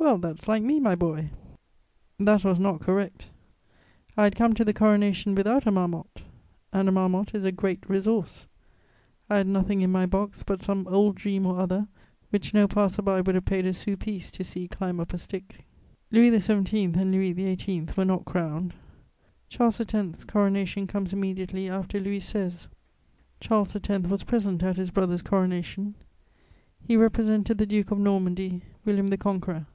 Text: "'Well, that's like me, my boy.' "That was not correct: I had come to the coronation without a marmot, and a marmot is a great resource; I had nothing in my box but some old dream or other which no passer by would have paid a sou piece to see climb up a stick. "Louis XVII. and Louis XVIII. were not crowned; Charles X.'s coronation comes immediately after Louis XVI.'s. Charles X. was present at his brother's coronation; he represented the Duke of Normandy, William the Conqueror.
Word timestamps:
"'Well, 0.00 0.16
that's 0.16 0.48
like 0.48 0.62
me, 0.62 0.80
my 0.80 0.94
boy.' 0.94 1.28
"That 2.18 2.42
was 2.42 2.58
not 2.58 2.80
correct: 2.80 3.28
I 4.16 4.24
had 4.24 4.34
come 4.34 4.54
to 4.54 4.64
the 4.64 4.72
coronation 4.72 5.34
without 5.34 5.66
a 5.66 5.70
marmot, 5.70 6.22
and 6.72 6.88
a 6.88 6.92
marmot 6.92 7.34
is 7.34 7.44
a 7.44 7.52
great 7.52 7.88
resource; 7.88 8.48
I 9.28 9.36
had 9.36 9.46
nothing 9.46 9.82
in 9.82 9.92
my 9.92 10.06
box 10.06 10.42
but 10.42 10.62
some 10.62 10.88
old 10.88 11.16
dream 11.16 11.44
or 11.44 11.60
other 11.60 11.86
which 12.30 12.54
no 12.54 12.66
passer 12.66 13.02
by 13.02 13.20
would 13.20 13.34
have 13.34 13.44
paid 13.44 13.66
a 13.66 13.74
sou 13.74 13.94
piece 13.94 14.30
to 14.32 14.42
see 14.42 14.66
climb 14.66 15.00
up 15.00 15.12
a 15.12 15.18
stick. 15.18 15.66
"Louis 16.10 16.30
XVII. 16.36 16.84
and 16.84 17.12
Louis 17.12 17.34
XVIII. 17.34 17.88
were 17.94 18.06
not 18.06 18.24
crowned; 18.24 18.72
Charles 19.50 19.80
X.'s 19.80 20.24
coronation 20.24 20.86
comes 20.86 21.12
immediately 21.12 21.68
after 21.68 22.00
Louis 22.00 22.20
XVI.'s. 22.20 22.68
Charles 23.38 23.76
X. 23.76 24.08
was 24.08 24.24
present 24.24 24.62
at 24.62 24.78
his 24.78 24.90
brother's 24.90 25.22
coronation; 25.22 25.94
he 26.82 26.96
represented 26.96 27.58
the 27.58 27.66
Duke 27.66 27.90
of 27.90 27.98
Normandy, 27.98 28.62
William 28.86 29.08
the 29.08 29.18
Conqueror. 29.18 29.66